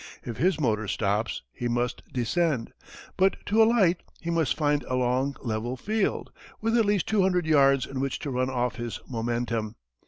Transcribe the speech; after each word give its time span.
If 0.23 0.37
his 0.37 0.59
motor 0.59 0.87
stops 0.87 1.43
he 1.53 1.67
must 1.67 2.01
descend. 2.11 2.73
But 3.17 3.35
to 3.45 3.61
alight 3.61 4.01
he 4.19 4.31
must 4.31 4.57
find 4.57 4.83
a 4.85 4.95
long 4.95 5.35
level 5.43 5.77
field, 5.77 6.31
with 6.59 6.75
at 6.75 6.85
least 6.85 7.07
two 7.07 7.21
hundred 7.21 7.45
yards 7.45 7.85
in 7.85 7.99
which 7.99 8.17
to 8.21 8.31
run 8.31 8.49
off 8.49 8.77
his 8.77 8.99
momentum. 9.07 9.75